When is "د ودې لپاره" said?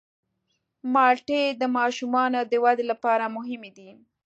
2.51-3.33